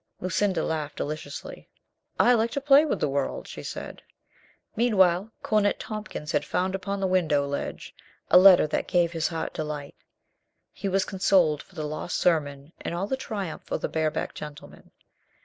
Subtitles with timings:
[0.19, 1.69] Lucinda laughed deliciously.
[2.19, 4.01] "I like to play with the world," she said.
[4.75, 7.93] Meanwhile Cornet Tompkins had found upon the window ledge
[8.31, 9.93] a letter that gave his heart delight.
[10.73, 14.33] He was consoled for the lost sermon and all the tri umph of the barebacked
[14.33, 14.89] gentleman.